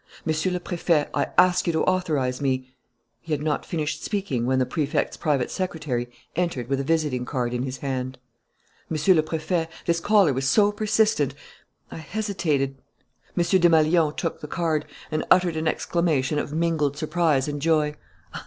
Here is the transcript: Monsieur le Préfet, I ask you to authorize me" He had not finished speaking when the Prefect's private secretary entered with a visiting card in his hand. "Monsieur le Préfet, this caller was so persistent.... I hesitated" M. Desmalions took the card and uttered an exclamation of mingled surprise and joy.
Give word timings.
Monsieur 0.25 0.51
le 0.51 0.59
Préfet, 0.59 1.09
I 1.13 1.27
ask 1.37 1.67
you 1.67 1.73
to 1.73 1.83
authorize 1.83 2.41
me" 2.41 2.73
He 3.21 3.31
had 3.33 3.43
not 3.43 3.67
finished 3.67 4.03
speaking 4.03 4.47
when 4.47 4.57
the 4.57 4.65
Prefect's 4.65 5.15
private 5.15 5.51
secretary 5.51 6.09
entered 6.35 6.69
with 6.69 6.79
a 6.79 6.83
visiting 6.83 7.23
card 7.23 7.53
in 7.53 7.61
his 7.61 7.77
hand. 7.77 8.17
"Monsieur 8.89 9.13
le 9.13 9.21
Préfet, 9.21 9.67
this 9.85 9.99
caller 9.99 10.33
was 10.33 10.49
so 10.49 10.71
persistent.... 10.71 11.35
I 11.91 11.97
hesitated" 11.97 12.81
M. 13.37 13.43
Desmalions 13.43 14.15
took 14.17 14.41
the 14.41 14.47
card 14.47 14.85
and 15.11 15.23
uttered 15.29 15.55
an 15.55 15.67
exclamation 15.67 16.39
of 16.39 16.51
mingled 16.51 16.97
surprise 16.97 17.47
and 17.47 17.61
joy. 17.61 17.93